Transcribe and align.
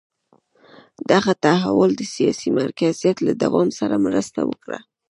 دغه 1.11 1.31
تحول 1.43 1.91
د 1.97 2.01
سیاسي 2.15 2.49
مرکزیت 2.59 3.17
له 3.27 3.33
دوام 3.43 3.67
سره 3.79 3.95
مرسته 4.05 4.39
وکړه. 4.49 4.79